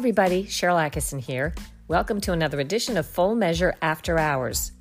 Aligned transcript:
Everybody. 0.00 0.44
Sharyl 0.44 0.90
Attkisson 0.90 1.20
here. 1.20 1.54
Welcome 1.86 2.22
to 2.22 2.32
another 2.32 2.58
edition 2.58 2.96
of 2.96 3.04
Full 3.04 3.34
Measure 3.34 3.74
After 3.82 4.18
Hours. 4.18 4.72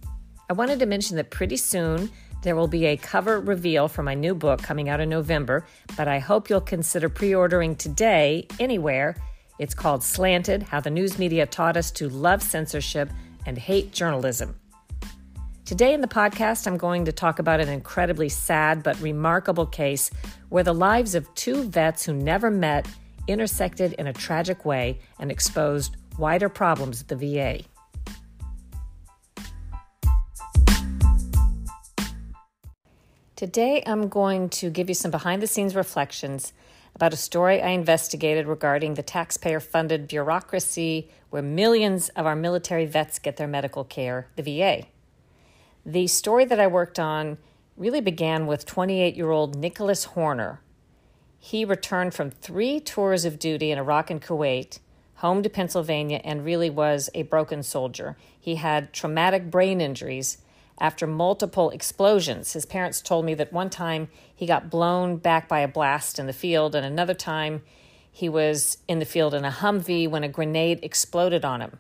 I 0.49 0.53
wanted 0.53 0.79
to 0.79 0.85
mention 0.85 1.17
that 1.17 1.29
pretty 1.29 1.57
soon 1.57 2.09
there 2.41 2.55
will 2.55 2.69
be 2.69 2.85
a 2.85 2.95
cover 2.95 3.41
reveal 3.41 3.89
for 3.89 4.01
my 4.01 4.13
new 4.13 4.33
book 4.33 4.63
coming 4.63 4.87
out 4.87 5.01
in 5.01 5.09
November, 5.09 5.65
but 5.97 6.07
I 6.07 6.19
hope 6.19 6.49
you'll 6.49 6.61
consider 6.61 7.09
pre 7.09 7.35
ordering 7.35 7.75
today 7.75 8.47
anywhere. 8.61 9.17
It's 9.59 9.73
called 9.73 10.05
Slanted 10.05 10.63
How 10.63 10.79
the 10.79 10.89
News 10.89 11.19
Media 11.19 11.45
Taught 11.45 11.75
Us 11.75 11.91
to 11.91 12.07
Love 12.07 12.41
Censorship 12.41 13.09
and 13.45 13.57
Hate 13.57 13.91
Journalism. 13.91 14.57
Today 15.65 15.93
in 15.93 15.99
the 15.99 16.07
podcast, 16.07 16.65
I'm 16.65 16.77
going 16.77 17.03
to 17.03 17.11
talk 17.11 17.39
about 17.39 17.59
an 17.59 17.67
incredibly 17.67 18.29
sad 18.29 18.83
but 18.83 18.97
remarkable 19.01 19.65
case 19.65 20.11
where 20.47 20.63
the 20.63 20.73
lives 20.73 21.13
of 21.13 21.31
two 21.35 21.63
vets 21.63 22.05
who 22.05 22.13
never 22.13 22.49
met 22.49 22.87
intersected 23.29 23.93
in 23.93 24.07
a 24.07 24.13
tragic 24.13 24.65
way 24.65 24.99
and 25.19 25.31
exposed 25.31 25.95
wider 26.17 26.49
problems 26.49 27.01
at 27.01 27.07
the 27.07 27.15
VA. 27.15 27.63
Today, 33.35 33.81
I'm 33.85 34.09
going 34.09 34.49
to 34.49 34.69
give 34.69 34.89
you 34.89 34.95
some 34.95 35.11
behind 35.11 35.41
the 35.41 35.47
scenes 35.47 35.73
reflections 35.73 36.51
about 36.93 37.13
a 37.13 37.17
story 37.17 37.61
I 37.61 37.69
investigated 37.69 38.47
regarding 38.47 38.95
the 38.95 39.03
taxpayer 39.03 39.61
funded 39.61 40.09
bureaucracy 40.09 41.09
where 41.29 41.41
millions 41.41 42.09
of 42.09 42.25
our 42.25 42.35
military 42.35 42.85
vets 42.85 43.19
get 43.19 43.37
their 43.37 43.47
medical 43.47 43.85
care, 43.85 44.27
the 44.35 44.43
VA. 44.43 44.87
The 45.85 46.07
story 46.07 46.43
that 46.43 46.59
I 46.59 46.67
worked 46.67 46.99
on 46.99 47.37
really 47.77 48.01
began 48.01 48.45
with 48.45 48.65
28 48.65 49.15
year 49.15 49.31
old 49.31 49.55
Nicholas 49.55 50.03
Horner. 50.03 50.59
He 51.39 51.63
returned 51.65 52.13
from 52.13 52.31
three 52.31 52.79
tours 52.79 53.25
of 53.25 53.39
duty 53.39 53.71
in 53.71 53.77
Iraq 53.77 54.09
and 54.09 54.21
Kuwait, 54.21 54.79
home 55.15 55.41
to 55.41 55.49
Pennsylvania, 55.49 56.21
and 56.23 56.45
really 56.45 56.69
was 56.69 57.09
a 57.13 57.23
broken 57.23 57.63
soldier. 57.63 58.17
He 58.39 58.55
had 58.55 58.93
traumatic 58.93 59.49
brain 59.49 59.81
injuries 59.81 60.39
after 60.79 61.07
multiple 61.07 61.69
explosions. 61.71 62.53
His 62.53 62.65
parents 62.65 63.01
told 63.01 63.25
me 63.25 63.33
that 63.35 63.53
one 63.53 63.69
time 63.69 64.09
he 64.35 64.45
got 64.45 64.69
blown 64.69 65.17
back 65.17 65.47
by 65.47 65.59
a 65.59 65.67
blast 65.67 66.19
in 66.19 66.27
the 66.27 66.33
field, 66.33 66.75
and 66.75 66.85
another 66.85 67.13
time 67.13 67.63
he 68.11 68.29
was 68.29 68.77
in 68.87 68.99
the 68.99 69.05
field 69.05 69.33
in 69.33 69.45
a 69.45 69.51
Humvee 69.51 70.09
when 70.09 70.23
a 70.23 70.29
grenade 70.29 70.79
exploded 70.83 71.45
on 71.45 71.61
him. 71.61 71.79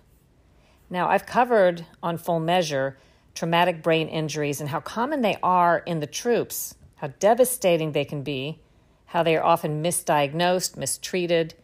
Now, 0.89 1.09
I've 1.09 1.25
covered 1.25 1.85
on 2.01 2.17
full 2.17 2.39
measure 2.39 2.97
traumatic 3.35 3.83
brain 3.83 4.07
injuries 4.07 4.59
and 4.59 4.69
how 4.69 4.79
common 4.79 5.21
they 5.21 5.37
are 5.43 5.79
in 5.79 5.99
the 5.99 6.07
troops, 6.07 6.75
how 6.95 7.07
devastating 7.19 7.91
they 7.91 8.05
can 8.05 8.23
be, 8.23 8.59
how 9.09 9.23
they 9.23 9.35
are 9.35 9.43
often 9.43 9.83
misdiagnosed, 9.83 10.77
mistreated. 10.77 11.55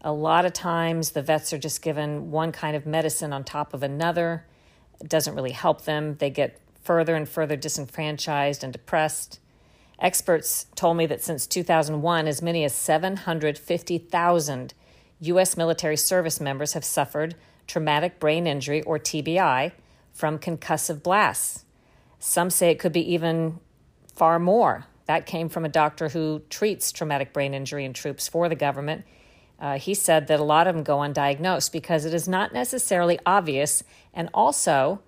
A 0.00 0.12
lot 0.12 0.44
of 0.44 0.52
times, 0.52 1.10
the 1.10 1.22
vets 1.22 1.52
are 1.52 1.58
just 1.58 1.82
given 1.82 2.30
one 2.30 2.50
kind 2.50 2.74
of 2.74 2.86
medicine 2.86 3.32
on 3.32 3.44
top 3.44 3.74
of 3.74 3.82
another. 3.82 4.46
It 5.00 5.08
doesn't 5.08 5.34
really 5.34 5.52
help 5.52 5.84
them. 5.84 6.16
They 6.16 6.30
get 6.30 6.58
further 6.82 7.14
and 7.14 7.28
further 7.28 7.56
disenfranchised 7.56 8.64
and 8.64 8.72
depressed. 8.72 9.38
Experts 9.98 10.66
told 10.74 10.96
me 10.96 11.06
that 11.06 11.22
since 11.22 11.46
2001, 11.46 12.26
as 12.26 12.40
many 12.40 12.64
as 12.64 12.74
750,000 12.74 14.74
U.S. 15.20 15.56
military 15.56 15.96
service 15.96 16.40
members 16.40 16.72
have 16.72 16.84
suffered 16.84 17.34
traumatic 17.66 18.18
brain 18.18 18.46
injury, 18.46 18.82
or 18.82 18.98
TBI, 18.98 19.72
from 20.12 20.38
concussive 20.38 21.02
blasts. 21.02 21.64
Some 22.18 22.50
say 22.50 22.70
it 22.70 22.78
could 22.78 22.92
be 22.92 23.12
even 23.12 23.58
far 24.14 24.38
more. 24.38 24.86
That 25.06 25.26
came 25.26 25.48
from 25.48 25.64
a 25.64 25.68
doctor 25.68 26.08
who 26.08 26.42
treats 26.48 26.92
traumatic 26.92 27.32
brain 27.32 27.54
injury 27.54 27.84
in 27.84 27.92
troops 27.92 28.28
for 28.28 28.48
the 28.48 28.54
government. 28.54 29.04
Uh, 29.60 29.78
he 29.78 29.94
said 29.94 30.26
that 30.26 30.40
a 30.40 30.44
lot 30.44 30.66
of 30.66 30.74
them 30.74 30.82
go 30.82 30.98
undiagnosed 30.98 31.72
because 31.72 32.04
it 32.04 32.14
is 32.14 32.26
not 32.26 32.52
necessarily 32.52 33.18
obvious, 33.24 33.82
and 34.12 34.28
also 34.34 35.00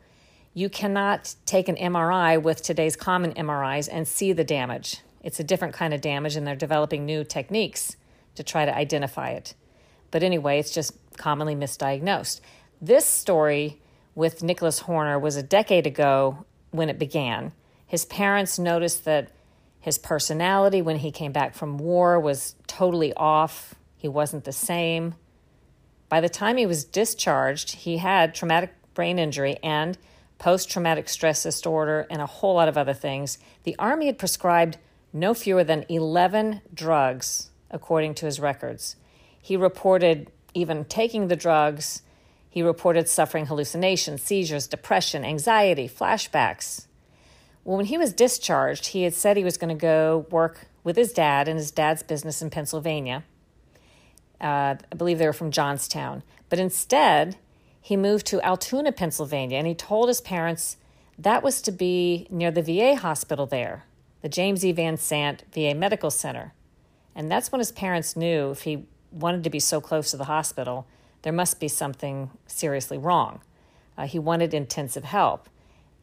you 0.54 0.68
cannot 0.68 1.34
take 1.44 1.68
an 1.68 1.76
MRI 1.76 2.40
with 2.40 2.62
today's 2.62 2.96
common 2.96 3.32
MRIs 3.34 3.88
and 3.90 4.06
see 4.06 4.32
the 4.32 4.44
damage. 4.44 5.00
It's 5.22 5.40
a 5.40 5.44
different 5.44 5.74
kind 5.74 5.92
of 5.92 6.00
damage, 6.00 6.36
and 6.36 6.46
they're 6.46 6.56
developing 6.56 7.04
new 7.04 7.24
techniques 7.24 7.96
to 8.36 8.42
try 8.42 8.64
to 8.64 8.74
identify 8.74 9.30
it. 9.30 9.54
But 10.10 10.22
anyway, 10.22 10.58
it's 10.58 10.70
just 10.70 10.94
commonly 11.16 11.54
misdiagnosed. 11.54 12.40
This 12.80 13.04
story 13.06 13.80
with 14.14 14.42
Nicholas 14.42 14.80
Horner 14.80 15.18
was 15.18 15.36
a 15.36 15.42
decade 15.42 15.86
ago 15.86 16.44
when 16.70 16.88
it 16.88 16.98
began. 16.98 17.52
His 17.86 18.04
parents 18.04 18.58
noticed 18.58 19.04
that 19.04 19.30
his 19.86 19.98
personality 19.98 20.82
when 20.82 20.96
he 20.96 21.12
came 21.12 21.30
back 21.30 21.54
from 21.54 21.78
war 21.78 22.18
was 22.18 22.56
totally 22.66 23.14
off. 23.14 23.76
He 23.96 24.08
wasn't 24.08 24.42
the 24.42 24.50
same. 24.50 25.14
By 26.08 26.20
the 26.20 26.28
time 26.28 26.56
he 26.56 26.66
was 26.66 26.82
discharged, 26.82 27.70
he 27.70 27.98
had 27.98 28.34
traumatic 28.34 28.74
brain 28.94 29.16
injury 29.20 29.58
and 29.62 29.96
post 30.38 30.68
traumatic 30.68 31.08
stress 31.08 31.44
disorder, 31.44 32.04
and 32.10 32.20
a 32.20 32.26
whole 32.26 32.56
lot 32.56 32.66
of 32.66 32.76
other 32.76 32.94
things. 32.94 33.38
The 33.62 33.76
Army 33.78 34.06
had 34.06 34.18
prescribed 34.18 34.76
no 35.12 35.34
fewer 35.34 35.62
than 35.62 35.86
11 35.88 36.62
drugs, 36.74 37.50
according 37.70 38.16
to 38.16 38.26
his 38.26 38.40
records. 38.40 38.96
He 39.40 39.56
reported 39.56 40.32
even 40.52 40.84
taking 40.86 41.28
the 41.28 41.36
drugs. 41.36 42.02
He 42.50 42.60
reported 42.60 43.08
suffering 43.08 43.46
hallucinations, 43.46 44.20
seizures, 44.20 44.66
depression, 44.66 45.24
anxiety, 45.24 45.88
flashbacks. 45.88 46.85
Well, 47.66 47.78
when 47.78 47.86
he 47.86 47.98
was 47.98 48.12
discharged, 48.12 48.86
he 48.86 49.02
had 49.02 49.12
said 49.12 49.36
he 49.36 49.42
was 49.42 49.58
going 49.58 49.76
to 49.76 49.80
go 49.80 50.26
work 50.30 50.68
with 50.84 50.94
his 50.94 51.12
dad 51.12 51.48
in 51.48 51.56
his 51.56 51.72
dad's 51.72 52.04
business 52.04 52.40
in 52.40 52.48
Pennsylvania. 52.48 53.24
Uh, 54.40 54.76
I 54.90 54.94
believe 54.96 55.18
they 55.18 55.26
were 55.26 55.32
from 55.32 55.50
Johnstown. 55.50 56.22
But 56.48 56.60
instead, 56.60 57.38
he 57.82 57.96
moved 57.96 58.24
to 58.26 58.40
Altoona, 58.42 58.92
Pennsylvania, 58.92 59.58
and 59.58 59.66
he 59.66 59.74
told 59.74 60.06
his 60.06 60.20
parents 60.20 60.76
that 61.18 61.42
was 61.42 61.60
to 61.62 61.72
be 61.72 62.28
near 62.30 62.52
the 62.52 62.62
VA 62.62 62.94
hospital 62.94 63.46
there, 63.46 63.82
the 64.22 64.28
James 64.28 64.64
E. 64.64 64.70
Van 64.70 64.96
Zandt 64.96 65.42
VA 65.52 65.74
Medical 65.74 66.12
Center. 66.12 66.52
And 67.16 67.28
that's 67.28 67.50
when 67.50 67.58
his 67.58 67.72
parents 67.72 68.14
knew 68.14 68.52
if 68.52 68.62
he 68.62 68.86
wanted 69.10 69.42
to 69.42 69.50
be 69.50 69.58
so 69.58 69.80
close 69.80 70.12
to 70.12 70.16
the 70.16 70.26
hospital, 70.26 70.86
there 71.22 71.32
must 71.32 71.58
be 71.58 71.66
something 71.66 72.30
seriously 72.46 72.96
wrong. 72.96 73.40
Uh, 73.98 74.06
he 74.06 74.20
wanted 74.20 74.54
intensive 74.54 75.02
help. 75.02 75.48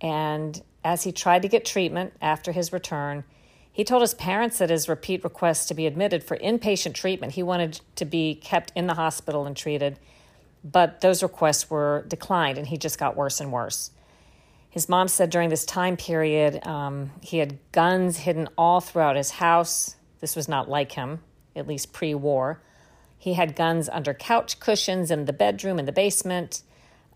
And 0.02 0.62
as 0.84 1.04
he 1.04 1.12
tried 1.12 1.42
to 1.42 1.48
get 1.48 1.66
treatment 1.66 2.14
after 2.22 2.52
his 2.52 2.74
return, 2.74 3.24
he 3.72 3.84
told 3.84 4.02
his 4.02 4.14
parents 4.14 4.60
that 4.60 4.70
his 4.70 4.88
repeat 4.88 5.24
request 5.24 5.68
to 5.68 5.74
be 5.74 5.88
admitted 5.88 6.24
for 6.24 6.38
inpatient 6.38 6.94
treatment, 6.94 7.34
he 7.34 7.44
wanted 7.44 7.82
to 7.96 8.06
be 8.06 8.36
kept 8.36 8.72
in 8.76 8.88
the 8.88 8.94
hospital 8.94 9.46
and 9.46 9.58
treated 9.58 9.98
but 10.64 11.02
those 11.02 11.22
requests 11.22 11.70
were 11.70 12.06
declined 12.08 12.58
and 12.58 12.68
he 12.68 12.78
just 12.78 12.98
got 12.98 13.16
worse 13.16 13.42
and 13.42 13.52
worse. 13.52 13.92
His 14.70 14.90
mom 14.90 15.08
said 15.08 15.30
during 15.30 15.50
this 15.50 15.66
time 15.66 15.98
period, 15.98 16.66
um, 16.66 17.12
he 17.22 17.38
had 17.38 17.60
guns 17.72 18.18
hidden 18.18 18.48
all 18.58 18.80
throughout 18.82 19.16
his 19.16 19.32
house. 19.32 19.96
This 20.20 20.36
was 20.36 20.48
not 20.48 20.70
like 20.70 20.94
him, 20.94 21.20
at 21.56 21.68
least 21.68 21.94
pre 21.94 22.16
war. 22.16 22.62
He 23.18 23.34
had 23.34 23.56
guns 23.56 23.88
under 23.88 24.14
couch 24.14 24.60
cushions 24.60 25.12
in 25.12 25.26
the 25.26 25.34
bedroom, 25.34 25.80
in 25.80 25.86
the 25.86 25.92
basement. 25.92 26.64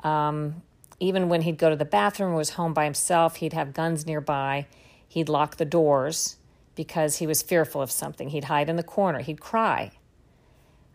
Um, 0.03 0.61
even 0.99 1.29
when 1.29 1.41
he'd 1.41 1.57
go 1.57 1.69
to 1.69 1.75
the 1.75 1.85
bathroom 1.85 2.33
or 2.33 2.37
was 2.37 2.51
home 2.51 2.73
by 2.73 2.85
himself, 2.85 3.37
he'd 3.37 3.53
have 3.53 3.73
guns 3.73 4.05
nearby. 4.05 4.67
He'd 5.07 5.29
lock 5.29 5.57
the 5.57 5.65
doors 5.65 6.37
because 6.75 7.17
he 7.17 7.27
was 7.27 7.41
fearful 7.41 7.81
of 7.81 7.91
something. 7.91 8.29
He'd 8.29 8.45
hide 8.45 8.69
in 8.69 8.75
the 8.75 8.83
corner. 8.83 9.19
He'd 9.19 9.39
cry. 9.39 9.91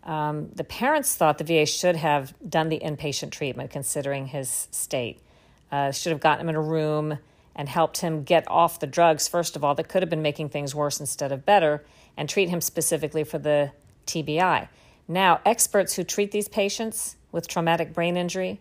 Um, 0.04 0.50
the 0.54 0.64
parents 0.64 1.14
thought 1.14 1.38
the 1.38 1.44
VA 1.44 1.66
should 1.66 1.96
have 1.96 2.34
done 2.48 2.68
the 2.68 2.80
inpatient 2.80 3.30
treatment 3.30 3.70
considering 3.70 4.26
his 4.26 4.68
state. 4.70 5.20
Uh, 5.70 5.92
should 5.92 6.10
have 6.10 6.20
gotten 6.20 6.42
him 6.42 6.48
in 6.48 6.56
a 6.56 6.60
room 6.60 7.18
and 7.54 7.68
helped 7.68 7.98
him 7.98 8.24
get 8.24 8.44
off 8.48 8.80
the 8.80 8.86
drugs, 8.86 9.28
first 9.28 9.56
of 9.56 9.62
all, 9.62 9.74
that 9.74 9.88
could 9.88 10.02
have 10.02 10.10
been 10.10 10.22
making 10.22 10.48
things 10.48 10.74
worse 10.74 10.98
instead 10.98 11.32
of 11.32 11.44
better, 11.44 11.84
and 12.16 12.28
treat 12.28 12.48
him 12.48 12.60
specifically 12.60 13.24
for 13.24 13.38
the 13.38 13.70
TBI. 14.06 14.68
Now, 15.06 15.40
experts 15.44 15.94
who 15.94 16.04
treat 16.04 16.30
these 16.30 16.48
patients 16.48 17.16
with 17.30 17.48
traumatic 17.48 17.92
brain 17.92 18.16
injury, 18.16 18.60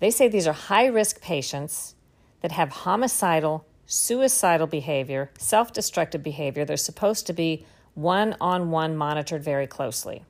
they 0.00 0.10
say 0.10 0.28
these 0.28 0.46
are 0.46 0.52
high 0.52 0.86
risk 0.86 1.20
patients 1.20 1.94
that 2.40 2.52
have 2.52 2.70
homicidal, 2.70 3.66
suicidal 3.86 4.66
behavior, 4.66 5.30
self 5.38 5.72
destructive 5.72 6.22
behavior, 6.22 6.64
they're 6.64 6.76
supposed 6.76 7.26
to 7.26 7.32
be 7.32 7.64
one 7.94 8.34
on 8.40 8.70
one 8.70 8.96
monitored 8.96 9.44
very 9.44 9.66
closely. 9.66 10.24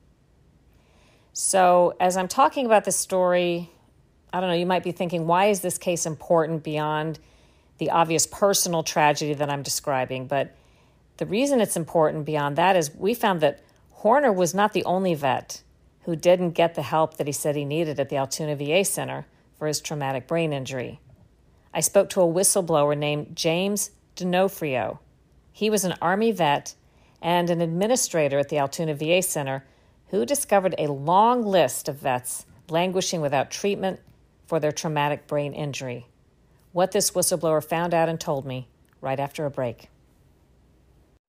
So, 1.33 1.95
as 1.99 2.17
I'm 2.17 2.27
talking 2.27 2.65
about 2.65 2.83
this 2.83 2.97
story, 2.97 3.69
I 4.33 4.41
don't 4.41 4.49
know, 4.49 4.55
you 4.55 4.65
might 4.65 4.83
be 4.83 4.91
thinking, 4.91 5.25
why 5.25 5.45
is 5.45 5.61
this 5.61 5.77
case 5.77 6.05
important 6.05 6.63
beyond 6.63 7.19
the 7.77 7.89
obvious 7.89 8.27
personal 8.27 8.83
tragedy 8.83 9.33
that 9.33 9.49
I'm 9.49 9.63
describing? 9.63 10.27
But 10.27 10.55
the 11.17 11.25
reason 11.25 11.61
it's 11.61 11.77
important 11.77 12.25
beyond 12.25 12.57
that 12.57 12.75
is 12.75 12.93
we 12.93 13.13
found 13.13 13.39
that 13.41 13.61
Horner 13.91 14.33
was 14.33 14.53
not 14.53 14.73
the 14.73 14.83
only 14.83 15.13
vet 15.13 15.61
who 16.03 16.15
didn't 16.15 16.51
get 16.51 16.75
the 16.75 16.81
help 16.81 17.17
that 17.17 17.27
he 17.27 17.33
said 17.33 17.55
he 17.55 17.63
needed 17.63 17.99
at 17.99 18.09
the 18.09 18.17
Altoona 18.17 18.55
VA 18.55 18.83
Center 18.83 19.25
for 19.61 19.67
his 19.67 19.79
traumatic 19.79 20.25
brain 20.25 20.53
injury. 20.53 20.99
I 21.71 21.81
spoke 21.81 22.09
to 22.09 22.21
a 22.21 22.25
whistleblower 22.25 22.97
named 22.97 23.35
James 23.35 23.91
D'Onofrio. 24.15 24.99
He 25.51 25.69
was 25.69 25.83
an 25.83 25.93
Army 26.01 26.31
vet 26.31 26.73
and 27.21 27.47
an 27.51 27.61
administrator 27.61 28.39
at 28.39 28.49
the 28.49 28.57
Altoona 28.57 28.95
VA 28.95 29.21
Center 29.21 29.63
who 30.07 30.25
discovered 30.25 30.73
a 30.79 30.87
long 30.91 31.45
list 31.45 31.87
of 31.87 31.97
vets 31.97 32.47
languishing 32.71 33.21
without 33.21 33.51
treatment 33.51 33.99
for 34.47 34.59
their 34.59 34.71
traumatic 34.71 35.27
brain 35.27 35.53
injury. 35.53 36.07
What 36.71 36.91
this 36.91 37.11
whistleblower 37.11 37.63
found 37.63 37.93
out 37.93 38.09
and 38.09 38.19
told 38.19 38.47
me 38.47 38.67
right 38.99 39.19
after 39.19 39.45
a 39.45 39.51
break. 39.51 39.89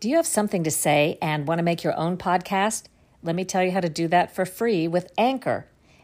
Do 0.01 0.09
you 0.09 0.17
have 0.17 0.27
something 0.27 0.65
to 0.65 0.71
say 0.71 1.19
and 1.21 1.47
want 1.47 1.59
to 1.59 1.63
make 1.63 1.85
your 1.85 1.99
own 1.99 2.17
podcast? 2.17 2.85
Let 3.23 3.37
me 3.37 3.45
tell 3.45 3.63
you 3.63 3.73
how 3.73 3.81
to 3.81 3.91
do 3.91 4.09
that 4.09 4.35
for 4.35 4.47
free 4.47 4.89
with 4.89 5.13
Anchor. 5.19 5.67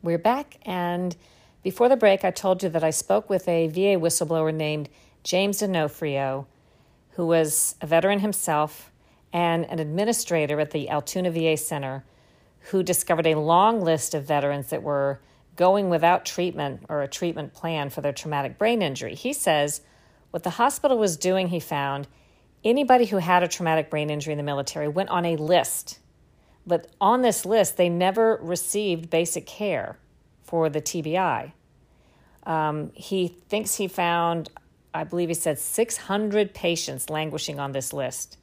We're 0.00 0.16
back, 0.16 0.58
and 0.62 1.16
before 1.64 1.88
the 1.88 1.96
break, 1.96 2.24
I 2.24 2.30
told 2.30 2.62
you 2.62 2.68
that 2.68 2.84
I 2.84 2.90
spoke 2.90 3.28
with 3.28 3.48
a 3.48 3.66
VA 3.66 3.98
whistleblower 3.98 4.54
named 4.54 4.88
James 5.24 5.58
D'Onofrio, 5.58 6.46
who 7.14 7.26
was 7.26 7.74
a 7.80 7.86
veteran 7.88 8.20
himself 8.20 8.92
and 9.32 9.64
an 9.64 9.80
administrator 9.80 10.60
at 10.60 10.70
the 10.70 10.88
Altoona 10.88 11.32
VA 11.32 11.56
Center, 11.56 12.04
who 12.70 12.84
discovered 12.84 13.26
a 13.26 13.40
long 13.40 13.80
list 13.80 14.14
of 14.14 14.22
veterans 14.22 14.70
that 14.70 14.84
were 14.84 15.18
going 15.56 15.90
without 15.90 16.24
treatment 16.24 16.84
or 16.88 17.02
a 17.02 17.08
treatment 17.08 17.52
plan 17.52 17.90
for 17.90 18.00
their 18.00 18.12
traumatic 18.12 18.56
brain 18.56 18.82
injury. 18.82 19.16
He 19.16 19.32
says 19.32 19.80
what 20.30 20.44
the 20.44 20.50
hospital 20.50 20.96
was 20.96 21.16
doing, 21.16 21.48
he 21.48 21.58
found, 21.58 22.06
anybody 22.62 23.06
who 23.06 23.16
had 23.16 23.42
a 23.42 23.48
traumatic 23.48 23.90
brain 23.90 24.10
injury 24.10 24.32
in 24.32 24.38
the 24.38 24.44
military 24.44 24.86
went 24.86 25.08
on 25.08 25.24
a 25.24 25.34
list. 25.34 25.98
But 26.68 26.86
on 27.00 27.22
this 27.22 27.46
list, 27.46 27.78
they 27.78 27.88
never 27.88 28.38
received 28.42 29.08
basic 29.08 29.46
care 29.46 29.96
for 30.42 30.68
the 30.68 30.82
TBI. 30.82 31.52
Um, 32.44 32.92
he 32.94 33.28
thinks 33.48 33.76
he 33.76 33.88
found, 33.88 34.50
I 34.92 35.04
believe 35.04 35.28
he 35.28 35.34
said, 35.34 35.58
600 35.58 36.52
patients 36.52 37.08
languishing 37.08 37.58
on 37.58 37.72
this 37.72 37.94
list. 37.94 38.36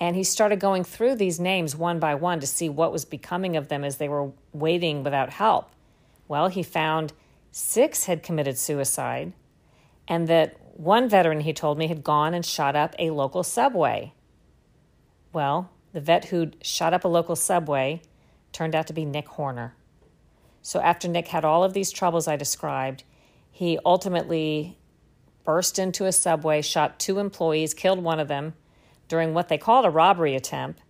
And 0.00 0.16
he 0.16 0.24
started 0.24 0.58
going 0.58 0.82
through 0.82 1.14
these 1.14 1.38
names 1.38 1.76
one 1.76 2.00
by 2.00 2.16
one 2.16 2.40
to 2.40 2.46
see 2.48 2.68
what 2.68 2.90
was 2.90 3.04
becoming 3.04 3.56
of 3.56 3.68
them 3.68 3.84
as 3.84 3.98
they 3.98 4.08
were 4.08 4.32
waiting 4.52 5.04
without 5.04 5.30
help. 5.30 5.70
Well, 6.26 6.48
he 6.48 6.64
found 6.64 7.12
six 7.52 8.06
had 8.06 8.24
committed 8.24 8.58
suicide, 8.58 9.34
and 10.08 10.26
that 10.26 10.56
one 10.76 11.08
veteran, 11.08 11.40
he 11.40 11.52
told 11.52 11.78
me, 11.78 11.86
had 11.86 12.02
gone 12.02 12.34
and 12.34 12.44
shot 12.44 12.74
up 12.74 12.96
a 12.98 13.10
local 13.10 13.44
subway. 13.44 14.12
Well, 15.32 15.70
the 15.92 16.00
vet 16.00 16.26
who'd 16.26 16.56
shot 16.62 16.94
up 16.94 17.04
a 17.04 17.08
local 17.08 17.36
subway 17.36 18.02
turned 18.52 18.74
out 18.74 18.86
to 18.86 18.92
be 18.92 19.04
Nick 19.04 19.28
Horner. 19.28 19.74
So 20.62 20.80
after 20.80 21.08
Nick 21.08 21.28
had 21.28 21.44
all 21.44 21.64
of 21.64 21.72
these 21.72 21.90
troubles 21.90 22.28
I 22.28 22.36
described, 22.36 23.04
he 23.50 23.78
ultimately 23.84 24.78
burst 25.44 25.78
into 25.78 26.06
a 26.06 26.12
subway, 26.12 26.62
shot 26.62 26.98
two 26.98 27.18
employees, 27.18 27.74
killed 27.74 28.02
one 28.02 28.20
of 28.20 28.28
them 28.28 28.54
during 29.08 29.34
what 29.34 29.48
they 29.48 29.58
called 29.58 29.84
a 29.84 29.90
robbery 29.90 30.34
attempt. 30.34 30.80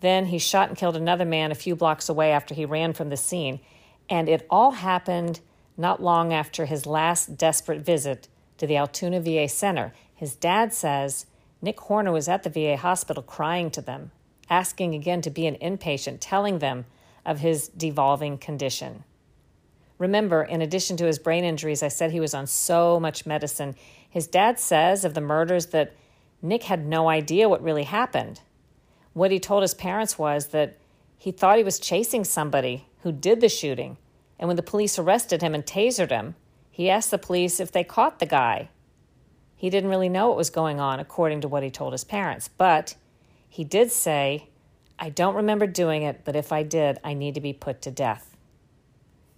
Then 0.00 0.26
he 0.26 0.38
shot 0.38 0.68
and 0.68 0.78
killed 0.78 0.96
another 0.96 1.24
man 1.24 1.50
a 1.50 1.56
few 1.56 1.74
blocks 1.74 2.08
away 2.08 2.30
after 2.30 2.54
he 2.54 2.64
ran 2.64 2.92
from 2.92 3.08
the 3.08 3.16
scene. 3.16 3.60
And 4.08 4.28
it 4.28 4.46
all 4.48 4.72
happened 4.72 5.40
not 5.76 6.02
long 6.02 6.32
after 6.32 6.66
his 6.66 6.86
last 6.86 7.36
desperate 7.36 7.80
visit 7.80 8.28
to 8.58 8.66
the 8.66 8.76
Altoona 8.76 9.20
VA 9.20 9.48
Center. 9.48 9.92
His 10.14 10.36
dad 10.36 10.72
says 10.72 11.26
Nick 11.64 11.80
Horner 11.80 12.12
was 12.12 12.28
at 12.28 12.42
the 12.42 12.50
VA 12.50 12.76
hospital 12.76 13.22
crying 13.22 13.70
to 13.70 13.80
them, 13.80 14.10
asking 14.50 14.94
again 14.94 15.22
to 15.22 15.30
be 15.30 15.46
an 15.46 15.56
inpatient, 15.62 16.18
telling 16.20 16.58
them 16.58 16.84
of 17.24 17.40
his 17.40 17.68
devolving 17.68 18.36
condition. 18.36 19.02
Remember, 19.96 20.42
in 20.42 20.60
addition 20.60 20.98
to 20.98 21.06
his 21.06 21.18
brain 21.18 21.42
injuries, 21.42 21.82
I 21.82 21.88
said 21.88 22.12
he 22.12 22.20
was 22.20 22.34
on 22.34 22.46
so 22.46 23.00
much 23.00 23.24
medicine. 23.24 23.76
His 24.10 24.26
dad 24.26 24.60
says 24.60 25.06
of 25.06 25.14
the 25.14 25.22
murders 25.22 25.66
that 25.68 25.94
Nick 26.42 26.64
had 26.64 26.84
no 26.84 27.08
idea 27.08 27.48
what 27.48 27.62
really 27.62 27.84
happened. 27.84 28.42
What 29.14 29.30
he 29.30 29.40
told 29.40 29.62
his 29.62 29.72
parents 29.72 30.18
was 30.18 30.48
that 30.48 30.76
he 31.16 31.32
thought 31.32 31.56
he 31.56 31.64
was 31.64 31.78
chasing 31.78 32.24
somebody 32.24 32.88
who 33.04 33.10
did 33.10 33.40
the 33.40 33.48
shooting, 33.48 33.96
and 34.38 34.48
when 34.48 34.56
the 34.56 34.62
police 34.62 34.98
arrested 34.98 35.40
him 35.40 35.54
and 35.54 35.64
tasered 35.64 36.10
him, 36.10 36.34
he 36.70 36.90
asked 36.90 37.10
the 37.10 37.16
police 37.16 37.58
if 37.58 37.72
they 37.72 37.84
caught 37.84 38.18
the 38.18 38.26
guy. 38.26 38.68
He 39.56 39.70
didn't 39.70 39.90
really 39.90 40.08
know 40.08 40.28
what 40.28 40.36
was 40.36 40.50
going 40.50 40.80
on, 40.80 41.00
according 41.00 41.40
to 41.42 41.48
what 41.48 41.62
he 41.62 41.70
told 41.70 41.92
his 41.92 42.04
parents, 42.04 42.48
but 42.48 42.96
he 43.48 43.64
did 43.64 43.90
say 43.92 44.48
I 44.98 45.10
don't 45.10 45.34
remember 45.34 45.66
doing 45.66 46.02
it, 46.02 46.20
but 46.24 46.36
if 46.36 46.52
I 46.52 46.62
did, 46.62 46.98
I 47.02 47.14
need 47.14 47.34
to 47.34 47.40
be 47.40 47.52
put 47.52 47.82
to 47.82 47.90
death. 47.90 48.36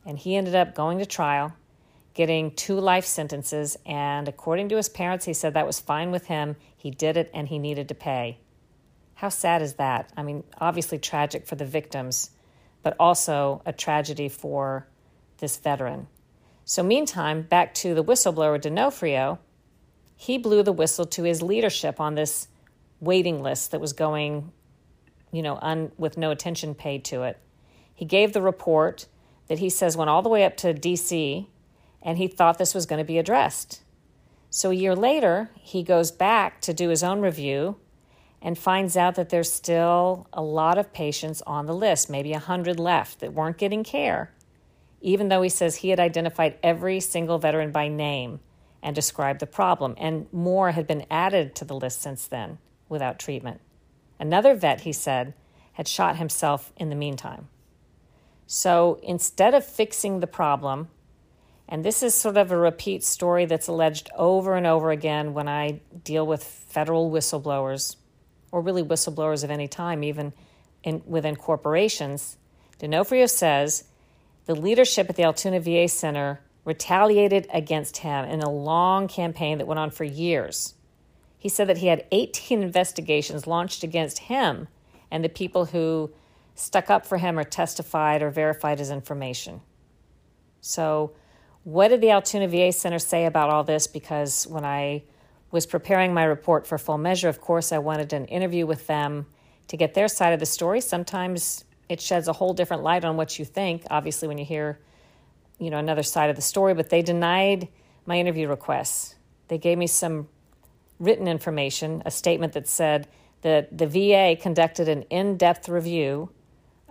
And 0.05 0.19
he 0.19 0.37
ended 0.37 0.55
up 0.55 0.75
going 0.75 0.99
to 0.99 1.07
trial, 1.07 1.55
getting 2.15 2.51
two 2.51 2.79
life 2.79 3.07
sentences, 3.07 3.77
and 3.87 4.29
according 4.29 4.69
to 4.69 4.77
his 4.77 4.89
parents, 4.89 5.25
he 5.25 5.33
said 5.33 5.55
that 5.55 5.67
was 5.67 5.81
fine 5.81 6.11
with 6.11 6.27
him. 6.27 6.57
He 6.77 6.91
did 6.91 7.17
it 7.17 7.31
and 7.33 7.49
he 7.49 7.59
needed 7.59 7.89
to 7.89 7.95
pay. 7.95 8.39
How 9.15 9.31
sad 9.31 9.63
is 9.63 9.75
that? 9.75 10.13
I 10.17 10.23
mean, 10.23 10.45
obviously 10.61 10.99
tragic 10.99 11.47
for 11.47 11.57
the 11.57 11.65
victims, 11.65 12.31
but 12.83 12.95
also 13.01 13.63
a 13.65 13.73
tragedy 13.73 14.29
for 14.29 14.87
this 15.39 15.57
veteran. 15.57 16.07
So, 16.65 16.83
meantime, 16.83 17.43
back 17.43 17.75
to 17.75 17.95
the 17.95 18.05
whistleblower 18.05 18.61
D'Onofrio, 18.61 19.39
he 20.17 20.39
blew 20.39 20.63
the 20.63 20.73
whistle 20.73 21.07
to 21.07 21.23
his 21.23 21.43
leadership 21.43 22.01
on 22.01 22.15
this 22.15 22.49
waiting 23.01 23.43
list 23.43 23.71
that 23.71 23.81
was 23.81 23.93
going 23.93 24.51
you 25.37 25.43
know, 25.43 25.59
un, 25.61 25.93
with 25.99 26.17
no 26.17 26.31
attention 26.31 26.75
paid 26.75 27.05
to 27.05 27.23
it. 27.23 27.39
He 27.95 28.05
gave 28.05 28.33
the 28.33 28.43
report 28.43 29.07
that 29.49 29.59
he 29.59 29.71
says 29.71 29.97
went 29.97 30.11
all 30.11 30.23
the 30.23 30.29
way 30.29 30.45
up 30.45 30.57
to 30.59 30.73
DC 30.73 31.47
and 32.03 32.19
he 32.19 32.27
thought 32.27 32.59
this 32.59 32.75
was 32.75 32.87
going 32.87 32.99
to 32.99 33.05
be 33.05 33.19
addressed. 33.19 33.83
So 34.49 34.71
a 34.71 34.75
year 34.75 34.95
later, 34.95 35.51
he 35.61 35.83
goes 35.83 36.11
back 36.11 36.61
to 36.63 36.73
do 36.73 36.89
his 36.89 37.03
own 37.03 37.21
review 37.21 37.77
and 38.41 38.57
finds 38.57 38.97
out 38.97 39.17
that 39.17 39.29
there's 39.29 39.53
still 39.53 40.27
a 40.33 40.43
lot 40.43 40.79
of 40.79 40.93
patients 40.93 41.43
on 41.47 41.67
the 41.67 41.75
list, 41.75 42.09
maybe 42.09 42.31
100 42.31 42.79
left 42.79 43.21
that 43.21 43.35
weren't 43.35 43.59
getting 43.59 43.83
care, 43.83 44.33
even 45.01 45.29
though 45.29 45.43
he 45.43 45.49
says 45.49 45.77
he 45.77 45.91
had 45.91 46.01
identified 46.01 46.59
every 46.63 47.01
single 47.01 47.39
veteran 47.39 47.73
by 47.73 47.89
name 47.89 48.41
and 48.83 48.95
described 48.95 49.41
the 49.41 49.47
problem, 49.47 49.95
and 49.99 50.33
more 50.33 50.73
had 50.73 50.87
been 50.87 51.07
added 51.11 51.55
to 51.57 51.65
the 51.65 51.75
list 51.75 52.03
since 52.03 52.27
then 52.27 52.59
without 52.89 53.19
treatment. 53.19 53.61
Another 54.19 54.55
vet, 54.55 54.83
he 54.83 54.93
said, 54.93 55.35
had 55.73 55.89
shot 55.89 56.17
himself 56.17 56.73
in 56.77 56.89
the 56.89 56.97
meantime. 56.97 57.49
So 58.47 59.01
instead 59.03 59.55
of 59.55 59.65
fixing 59.65 60.21
the 60.21 60.27
problem, 60.27 60.89
and 61.69 61.85
this 61.85 62.03
is 62.03 62.15
sort 62.15 62.37
of 62.37 62.53
a 62.53 62.57
repeat 62.57 63.03
story 63.03 63.45
that's 63.45 63.67
alleged 63.67 64.09
over 64.17 64.55
and 64.55 64.67
over 64.67 64.91
again 64.91 65.35
when 65.35 65.49
I 65.49 65.81
deal 66.05 66.27
with 66.27 66.45
federal 66.45 67.11
whistleblowers, 67.11 67.97
or 68.53 68.61
really 68.61 68.85
whistleblowers 68.85 69.43
of 69.43 69.51
any 69.51 69.67
time, 69.67 70.05
even 70.05 70.33
in, 70.85 71.03
within 71.07 71.35
corporations. 71.35 72.39
D'Onofrio 72.79 73.27
says 73.27 73.85
the 74.47 74.55
leadership 74.55 75.11
at 75.11 75.17
the 75.17 75.25
Altoona 75.25 75.59
VA 75.59 75.89
Center 75.89 76.41
retaliated 76.67 77.47
against 77.53 77.99
him 77.99 78.27
in 78.27 78.43
a 78.43 78.51
long 78.51 79.09
campaign 79.09 79.57
that 79.57 79.67
went 79.67 79.79
on 79.79 79.89
for 79.89 80.05
years. 80.05 80.75
He 81.39 81.49
said 81.49 81.69
that 81.69 81.79
he 81.79 81.87
had 81.87 82.05
18 82.11 82.61
investigations 82.61 83.47
launched 83.47 83.85
against 83.85 84.19
him 84.19 84.69
and 85.11 85.25
the 85.25 85.29
people 85.29 85.67
who 85.67 86.11
stuck 86.57 86.91
up 86.91 87.07
for 87.07 87.19
him 87.19 87.39
or 87.39 87.45
testified 87.45 88.21
or 88.21 88.31
verified 88.31 88.81
his 88.81 88.91
information. 88.91 89.61
So, 90.61 91.13
what 91.63 91.89
did 91.89 92.01
the 92.01 92.11
Altoona 92.11 92.49
VA 92.49 92.73
Center 92.73 92.99
say 92.99 93.27
about 93.27 93.51
all 93.51 93.65
this? 93.65 93.87
Because 93.87 94.47
when 94.47 94.65
I 94.65 95.05
was 95.51 95.67
preparing 95.67 96.13
my 96.13 96.25
report 96.25 96.67
for 96.67 96.79
Full 96.79 96.99
Measure, 96.99 97.29
of 97.29 97.41
course, 97.41 97.73
I 97.73 97.79
wanted 97.79 98.13
an 98.13 98.25
interview 98.27 98.67
with 98.67 98.87
them 98.87 99.27
to 99.69 99.77
get 99.77 99.95
their 99.95 100.09
side 100.09 100.33
of 100.33 100.41
the 100.41 100.47
story. 100.47 100.81
Sometimes 100.81 101.65
it 101.89 102.01
sheds 102.01 102.29
a 102.29 102.33
whole 102.33 102.55
different 102.55 102.83
light 102.83 103.05
on 103.05 103.17
what 103.17 103.39
you 103.39 103.45
think, 103.45 103.85
obviously, 103.91 104.27
when 104.27 104.39
you 104.39 104.45
hear 104.45 104.79
you 105.59 105.71
know 105.71 105.79
another 105.79 106.03
side 106.03 106.31
of 106.31 106.37
the 106.37 106.43
story 106.43 106.75
but 106.75 106.91
they 106.91 107.03
denied 107.03 107.69
my 108.07 108.19
interview 108.19 108.49
requests. 108.49 109.17
They 109.49 109.59
gave 109.59 109.79
me 109.79 109.87
some 109.87 110.29
written 110.99 111.29
information 111.29 112.03
a 112.07 112.11
statement 112.11 112.53
that 112.55 112.69
said 112.69 113.09
that 113.43 113.77
the 113.77 113.87
va 113.87 114.37
conducted 114.41 114.89
an 114.89 115.03
in-depth 115.03 115.69
review 115.69 116.31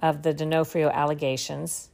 of 0.01 0.24
the 0.24 0.34
D'Onofrio 0.34 0.89
allegations 0.89 1.89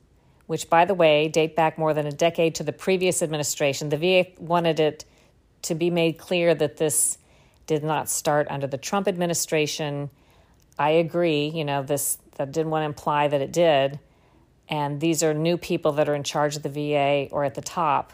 which 0.48 0.70
by 0.70 0.84
the 0.84 0.94
way 0.94 1.30
date 1.30 1.56
back 1.56 1.78
more 1.78 1.94
than 1.94 2.06
a 2.06 2.12
decade 2.12 2.56
to 2.56 2.64
the 2.64 2.74
previous 2.74 3.22
administration. 3.22 3.88
The 3.88 3.98
va 3.98 4.30
wanted 4.38 4.82
it 4.82 5.06
to 5.62 5.76
be 5.76 5.90
made 5.90 6.18
clear 6.18 6.54
that 6.56 6.76
this 6.76 7.18
did 7.68 7.86
not 7.86 8.10
start 8.10 8.48
under 8.50 8.68
the 8.68 8.78
trump 8.78 9.08
administration. 9.08 10.10
I 10.78 10.90
agree 10.90 11.48
you 11.48 11.64
know 11.64 11.84
this 11.84 12.18
that 12.36 12.52
didn't 12.52 12.72
want 12.72 12.82
to 12.82 12.88
imply 12.88 13.28
that 13.30 13.40
it 13.40 13.54
did 13.54 14.00
and 14.72 15.02
these 15.02 15.22
are 15.22 15.34
new 15.34 15.58
people 15.58 15.92
that 15.92 16.08
are 16.08 16.16
in 16.16 16.24
charge 16.24 16.56
of 16.56 16.64
the 16.64 16.70
VA 16.70 17.28
or 17.30 17.44
at 17.44 17.56
the 17.56 17.62
top, 17.62 18.14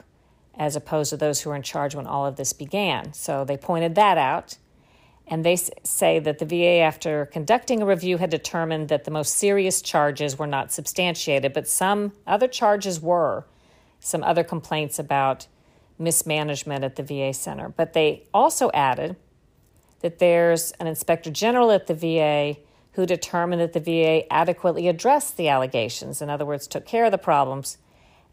as 0.57 0.75
opposed 0.75 1.11
to 1.11 1.17
those 1.17 1.39
who 1.39 1.51
were 1.51 1.55
in 1.55 1.61
charge 1.61 1.93
when 1.93 2.07
all 2.07 2.25
of 2.25 2.35
this 2.35 2.51
began. 2.51 3.13
So 3.13 3.45
they 3.45 3.57
pointed 3.57 3.93
that 3.93 4.17
out. 4.17 4.57
And 5.27 5.45
they 5.45 5.57
say 5.57 6.19
that 6.19 6.39
the 6.39 6.45
VA, 6.45 6.79
after 6.79 7.27
conducting 7.27 7.81
a 7.81 7.85
review, 7.85 8.17
had 8.17 8.31
determined 8.31 8.89
that 8.89 9.03
the 9.03 9.11
most 9.11 9.35
serious 9.35 9.81
charges 9.81 10.39
were 10.39 10.47
not 10.47 10.71
substantiated, 10.71 11.53
but 11.53 11.67
some 11.67 12.13
other 12.25 12.47
charges 12.47 12.99
were, 12.99 13.45
some 13.99 14.23
other 14.23 14.43
complaints 14.43 14.97
about 14.97 15.47
mismanagement 15.99 16.83
at 16.83 16.95
the 16.95 17.03
VA 17.03 17.33
center. 17.33 17.69
But 17.69 17.93
they 17.93 18.23
also 18.33 18.71
added 18.73 19.17
that 19.99 20.19
there's 20.19 20.71
an 20.79 20.87
inspector 20.87 21.29
general 21.29 21.71
at 21.71 21.87
the 21.87 21.93
VA 21.93 22.57
who 22.97 23.05
determined 23.05 23.61
that 23.61 23.73
the 23.73 23.79
VA 23.79 24.33
adequately 24.33 24.87
addressed 24.87 25.37
the 25.37 25.47
allegations, 25.47 26.19
in 26.19 26.31
other 26.31 26.47
words, 26.47 26.65
took 26.65 26.83
care 26.83 27.05
of 27.05 27.11
the 27.11 27.17
problems, 27.19 27.77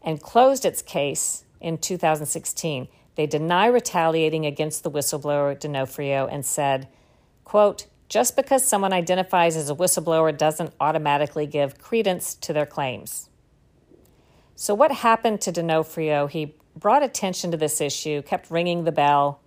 and 0.01 0.19
closed 0.19 0.65
its 0.65 0.81
case 0.81 1.45
in 1.61 1.77
2016. 1.77 2.87
They 3.13 3.27
deny 3.27 3.67
retaliating 3.67 4.43
against 4.43 4.81
the 4.81 4.89
whistleblower 4.89 5.57
D'Onofrio 5.59 6.25
and 6.25 6.43
said, 6.43 6.87
quote, 7.43 7.85
just 8.09 8.35
because 8.35 8.67
someone 8.67 8.91
identifies 8.91 9.55
as 9.55 9.69
a 9.69 9.75
whistleblower 9.75 10.35
doesn't 10.35 10.73
automatically 10.79 11.45
give 11.45 11.77
credence 11.77 12.33
to 12.33 12.51
their 12.51 12.65
claims. 12.65 13.29
So, 14.55 14.73
what 14.73 14.91
happened 14.91 15.41
to 15.41 15.51
D'Onofrio? 15.51 16.25
He 16.25 16.55
brought 16.75 17.03
attention 17.03 17.51
to 17.51 17.57
this 17.57 17.79
issue, 17.79 18.23
kept 18.23 18.49
ringing 18.49 18.83
the 18.83 18.91
bell, 18.91 19.41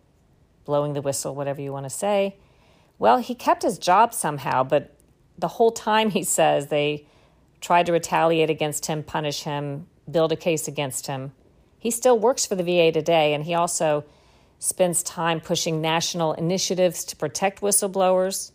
blowing 0.65 0.93
the 0.93 1.03
whistle, 1.03 1.35
whatever 1.35 1.61
you 1.61 1.73
want 1.73 1.87
to 1.87 1.91
say. 1.91 2.37
Well, 3.01 3.19
he 3.19 3.35
kept 3.35 3.65
his 3.65 3.79
job 3.79 4.15
somehow, 4.15 4.63
but 4.63 4.95
the 5.39 5.49
whole 5.49 5.71
time 5.71 6.11
he 6.11 6.25
says 6.25 6.67
they 6.67 7.07
tried 7.61 7.87
to 7.87 7.93
retaliate 7.93 8.51
against 8.51 8.87
him, 8.87 9.03
punish 9.03 9.43
him, 9.43 9.87
build 10.11 10.33
a 10.33 10.37
case 10.37 10.69
against 10.69 11.07
him. 11.07 11.33
He 11.79 11.91
still 11.91 12.19
works 12.19 12.45
for 12.45 12.57
the 12.57 12.65
VA 12.65 12.93
today, 12.93 13.35
and 13.35 13.45
he 13.45 13.55
also 13.55 14.05
spends 14.59 15.03
time 15.03 15.41
pushing 15.41 15.81
national 15.81 16.33
initiatives 16.35 17.05
to 17.05 17.17
protect 17.17 17.61
whistleblowers 17.61 18.51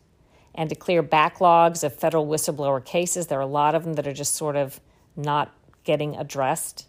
and 0.56 0.70
to 0.70 0.76
clear 0.76 1.02
backlogs 1.02 1.84
of 1.84 1.96
federal 1.96 2.28
whistleblower 2.28 2.84
cases. 2.84 3.28
There 3.28 3.40
are 3.40 3.42
a 3.42 3.46
lot 3.46 3.76
of 3.76 3.86
them 3.86 3.94
that 3.94 4.06
are 4.06 4.14
just 4.14 4.36
sort 4.36 4.56
of 4.56 4.80
not 5.16 5.54
getting 5.84 6.18
addressed. 6.18 6.88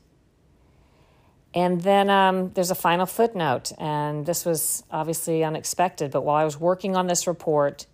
And 1.55 1.83
then 1.83 2.11
um, 2.11 2.53
there's 2.55 2.73
a 2.73 2.75
final 2.75 3.07
footnote, 3.07 3.73
and 3.79 4.27
this 4.27 4.45
was 4.45 4.83
obviously 4.91 5.45
unexpected, 5.45 6.11
but 6.11 6.23
while 6.23 6.37
I 6.37 6.45
was 6.45 6.59
working 6.59 6.97
on 6.97 7.07
this 7.07 7.29
report, 7.29 7.87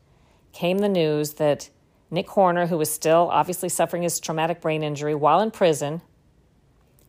came 0.53 0.79
the 0.79 0.89
news 0.89 1.35
that 1.35 1.69
Nick 2.11 2.29
Horner, 2.31 2.67
who 2.67 2.77
was 2.77 2.91
still 2.91 3.29
obviously 3.31 3.69
suffering 3.69 4.03
his 4.03 4.19
traumatic 4.19 4.61
brain 4.61 4.83
injury 4.83 5.15
while 5.15 5.41
in 5.41 5.51
prison, 5.51 6.03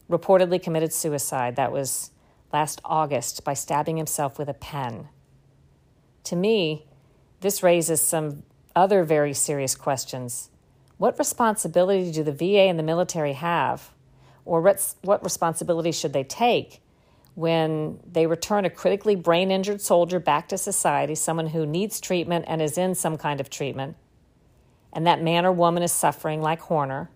reportedly 0.09 0.61
committed 0.61 0.93
suicide. 0.93 1.55
That 1.55 1.71
was 1.71 2.11
last 2.53 2.81
August 2.85 3.43
by 3.43 3.53
stabbing 3.53 3.97
himself 3.97 4.37
with 4.37 4.47
a 4.47 4.53
pen. 4.53 5.07
To 6.25 6.35
me, 6.35 6.85
this 7.39 7.63
raises 7.63 8.01
some 8.01 8.43
other 8.75 9.03
very 9.03 9.33
serious 9.33 9.73
questions. 9.73 10.49
What 10.97 11.17
responsibility 11.17 12.11
do 12.11 12.23
the 12.23 12.31
VA 12.31 12.69
and 12.69 12.77
the 12.77 12.83
military 12.83 13.33
have? 13.33 13.91
Or 14.45 14.61
what 14.61 15.23
responsibility 15.23 15.91
should 15.91 16.13
they 16.13 16.23
take 16.23 16.81
when 17.33 17.99
they 18.05 18.27
return 18.27 18.65
a 18.65 18.69
critically 18.69 19.15
brain 19.15 19.49
injured 19.49 19.81
soldier 19.81 20.19
back 20.19 20.49
to 20.49 20.57
society, 20.57 21.15
someone 21.15 21.47
who 21.47 21.65
needs 21.65 21.99
treatment 21.99 22.45
and 22.47 22.61
is 22.61 22.77
in 22.77 22.93
some 22.93 23.17
kind 23.17 23.39
of 23.39 23.49
treatment? 23.49 23.95
And 24.93 25.07
that 25.07 25.21
man 25.21 25.45
or 25.45 25.51
woman 25.51 25.83
is 25.83 25.91
suffering 25.91 26.41
like 26.41 26.61
Horner, 26.61 27.09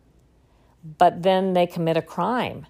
but 0.97 1.23
then 1.23 1.53
they 1.53 1.67
commit 1.67 1.97
a 1.97 2.01
crime. 2.01 2.67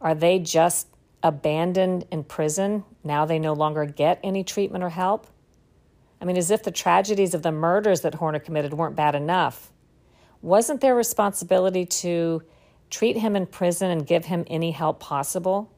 Are 0.00 0.14
they 0.14 0.38
just 0.38 0.88
abandoned 1.22 2.06
in 2.10 2.24
prison? 2.24 2.84
Now 3.04 3.24
they 3.24 3.38
no 3.38 3.52
longer 3.52 3.84
get 3.84 4.20
any 4.22 4.44
treatment 4.44 4.84
or 4.84 4.90
help? 4.90 5.26
I 6.20 6.24
mean, 6.24 6.36
as 6.36 6.50
if 6.50 6.62
the 6.62 6.70
tragedies 6.70 7.34
of 7.34 7.42
the 7.42 7.52
murders 7.52 8.02
that 8.02 8.14
Horner 8.14 8.38
committed 8.38 8.72
weren't 8.74 8.96
bad 8.96 9.14
enough. 9.14 9.72
Wasn't 10.40 10.80
their 10.80 10.94
responsibility 10.94 11.84
to 11.84 12.42
treat 12.90 13.16
him 13.16 13.34
in 13.34 13.46
prison 13.46 13.90
and 13.90 14.06
give 14.06 14.26
him 14.26 14.44
any 14.48 14.70
help 14.70 15.00
possible? 15.00 15.72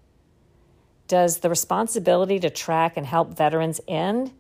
Does 1.07 1.39
the 1.39 1.49
responsibility 1.49 2.39
to 2.41 2.51
track 2.51 2.97
and 2.97 3.07
help 3.07 3.37
veterans 3.37 3.81
end 3.87 4.33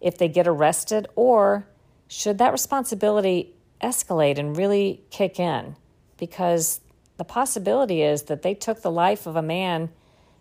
if 0.00 0.18
they 0.18 0.28
get 0.28 0.46
arrested, 0.46 1.06
or 1.14 1.66
should 2.06 2.38
that 2.38 2.52
responsibility 2.52 3.54
escalate 3.82 4.38
and 4.38 4.56
really 4.56 5.02
kick 5.10 5.38
in 5.38 5.76
because 6.16 6.80
the 7.16 7.24
possibility 7.24 8.02
is 8.02 8.24
that 8.24 8.42
they 8.42 8.54
took 8.54 8.82
the 8.82 8.90
life 8.90 9.26
of 9.26 9.36
a 9.36 9.42
man 9.42 9.90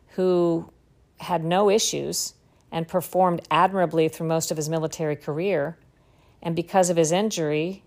who 0.09 0.71
had 1.19 1.43
no 1.43 1.69
issues 1.69 2.33
and 2.71 2.87
performed 2.87 3.41
admirably 3.49 4.07
through 4.07 4.27
most 4.27 4.51
of 4.51 4.57
his 4.57 4.69
military 4.69 5.15
career. 5.15 5.77
And 6.41 6.55
because 6.55 6.89
of 6.89 6.97
his 6.97 7.11
injury 7.11 7.83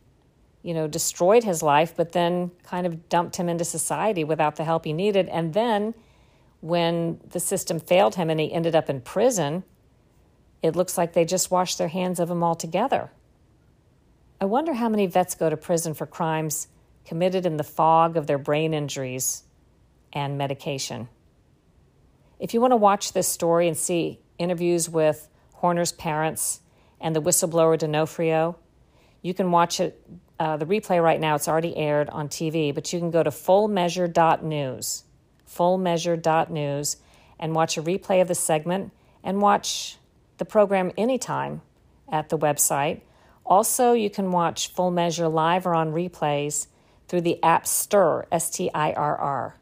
you 0.63 0.75
know 0.75 0.87
destroyed 0.87 1.43
his 1.43 1.63
life 1.63 1.95
but 1.97 2.13
then 2.13 2.51
kind 2.65 2.87
of 2.87 3.09
dumped 3.09 3.37
him 3.37 3.49
into 3.49 3.65
society 3.65 4.25
without 4.25 4.57
the 4.57 4.65
help 4.65 4.85
he 4.85 4.93
needed. 4.93 5.29
And 5.29 5.55
then 5.55 5.95
when 6.61 7.19
the 7.31 7.41
system 7.41 7.81
failed 7.81 8.17
him 8.17 8.29
and 8.29 8.39
he 8.39 8.53
ended 8.53 8.75
up 8.75 8.91
in 8.91 9.01
prison 9.01 9.65
it 10.63 10.77
looks 10.77 10.99
like 10.99 11.15
they 11.15 11.25
just 11.25 11.51
washed 11.51 11.79
their 11.79 11.89
hands 11.89 12.21
of 12.21 12.31
him 12.31 12.43
altogether 12.43 13.11
I 14.43 14.47
wonder 14.47 14.73
how 14.73 14.89
many 14.89 15.07
vets 15.07 15.35
go 15.35 15.51
to 15.51 15.57
prison 15.57 15.93
for 15.93 16.07
crimes 16.07 16.69
committed 17.05 17.45
in 17.45 17.59
the 17.59 17.65
fog 17.65 18.17
of 18.17 18.27
their 18.27 18.39
brain 18.39 18.73
injuries 18.73 19.43
and 20.15 20.39
medication. 20.39 21.09
If 22.39 22.55
you 22.55 22.61
want 22.63 22.71
to 22.71 22.77
watch 22.77 23.13
this 23.13 23.29
story 23.29 23.69
and 23.69 23.77
see 23.77 24.19
interviews 24.39 24.89
with 24.89 25.29
Horner's 25.57 25.93
parents 25.93 26.61
and 27.03 27.15
the 27.15 27.21
whistleblower 27.21 27.77
D'Onofrio, 27.77 28.57
you 29.21 29.35
can 29.35 29.51
watch 29.51 29.79
it, 29.79 30.03
uh, 30.39 30.57
the 30.57 30.65
replay 30.65 31.03
right 31.03 31.21
now. 31.21 31.35
It's 31.35 31.47
already 31.47 31.77
aired 31.77 32.09
on 32.09 32.29
TV, 32.29 32.75
but 32.75 32.91
you 32.95 32.99
can 32.99 33.11
go 33.11 33.23
to 33.23 33.29
fullmeasure.news, 33.29 35.05
fullmeasure.news, 35.47 36.97
and 37.39 37.55
watch 37.55 37.77
a 37.77 37.83
replay 37.83 38.23
of 38.23 38.29
the 38.29 38.35
segment 38.35 38.91
and 39.23 39.43
watch 39.43 39.99
the 40.39 40.47
program 40.47 40.93
anytime 40.97 41.61
at 42.11 42.31
the 42.31 42.39
website 42.39 43.03
also, 43.51 43.93
you 43.93 44.09
can 44.09 44.31
watch 44.31 44.73
Full 44.73 44.93
Measure 44.93 45.27
live 45.27 45.67
or 45.67 45.75
on 45.75 45.93
replays 45.93 46.69
through 47.09 47.23
the 47.23 47.43
app 47.43 47.65
Stirr, 47.65 48.25
S 48.31 48.49
T 48.49 48.71
I 48.73 48.93
R 48.93 49.17
R. 49.17 49.57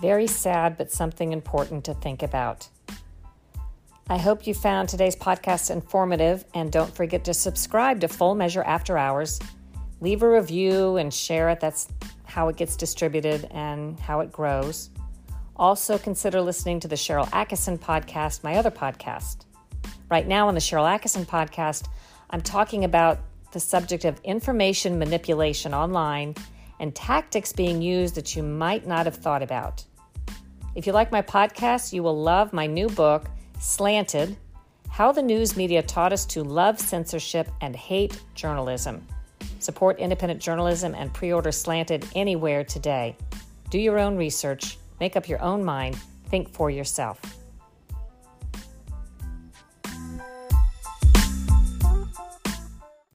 Very 0.00 0.26
sad, 0.26 0.76
but 0.76 0.90
something 0.90 1.32
important 1.32 1.84
to 1.84 1.94
think 1.94 2.24
about. 2.24 2.68
I 4.08 4.18
hope 4.18 4.46
you 4.46 4.54
found 4.54 4.88
today's 4.88 5.14
podcast 5.14 5.70
informative 5.70 6.44
and 6.54 6.72
don't 6.72 6.92
forget 6.92 7.22
to 7.24 7.34
subscribe 7.34 8.00
to 8.00 8.08
Full 8.08 8.34
Measure 8.34 8.64
After 8.64 8.98
Hours. 8.98 9.38
Leave 10.00 10.22
a 10.22 10.28
review 10.28 10.96
and 10.96 11.14
share 11.14 11.50
it. 11.50 11.60
That's 11.60 11.86
how 12.24 12.48
it 12.48 12.56
gets 12.56 12.76
distributed 12.76 13.46
and 13.52 14.00
how 14.00 14.18
it 14.20 14.32
grows. 14.32 14.90
Also, 15.60 15.98
consider 15.98 16.40
listening 16.40 16.80
to 16.80 16.88
the 16.88 16.96
Sharyl 16.96 17.28
Attkisson 17.32 17.78
podcast, 17.78 18.42
my 18.42 18.54
other 18.56 18.70
podcast. 18.70 19.44
Right 20.08 20.26
now, 20.26 20.48
on 20.48 20.54
the 20.54 20.60
Sharyl 20.60 20.88
Attkisson 20.88 21.26
podcast, 21.26 21.86
I'm 22.30 22.40
talking 22.40 22.84
about 22.84 23.18
the 23.52 23.60
subject 23.60 24.06
of 24.06 24.18
information 24.24 24.98
manipulation 24.98 25.74
online 25.74 26.34
and 26.78 26.94
tactics 26.94 27.52
being 27.52 27.82
used 27.82 28.14
that 28.14 28.34
you 28.34 28.42
might 28.42 28.86
not 28.86 29.04
have 29.04 29.16
thought 29.16 29.42
about. 29.42 29.84
If 30.74 30.86
you 30.86 30.94
like 30.94 31.12
my 31.12 31.20
podcast, 31.20 31.92
you 31.92 32.02
will 32.02 32.18
love 32.18 32.54
my 32.54 32.66
new 32.66 32.88
book, 32.88 33.26
Slanted 33.58 34.38
How 34.88 35.12
the 35.12 35.20
News 35.20 35.58
Media 35.58 35.82
Taught 35.82 36.14
Us 36.14 36.24
to 36.26 36.42
Love 36.42 36.80
Censorship 36.80 37.50
and 37.60 37.76
Hate 37.76 38.18
Journalism. 38.34 39.06
Support 39.58 39.98
independent 39.98 40.40
journalism 40.40 40.94
and 40.94 41.12
pre 41.12 41.34
order 41.34 41.52
Slanted 41.52 42.06
anywhere 42.14 42.64
today. 42.64 43.14
Do 43.68 43.78
your 43.78 43.98
own 43.98 44.16
research, 44.16 44.78
make 45.00 45.16
up 45.16 45.28
your 45.28 45.42
own 45.42 45.64
mind, 45.64 45.96
think 46.28 46.48
for 46.48 46.70
yourself. 46.70 47.39